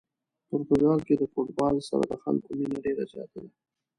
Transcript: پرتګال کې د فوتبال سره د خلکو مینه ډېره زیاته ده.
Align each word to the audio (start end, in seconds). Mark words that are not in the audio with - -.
پرتګال 0.49 0.99
کې 1.07 1.15
د 1.17 1.23
فوتبال 1.33 1.75
سره 1.89 2.03
د 2.11 2.13
خلکو 2.23 2.49
مینه 2.59 2.77
ډېره 2.85 3.03
زیاته 3.11 3.37
ده. 3.43 3.51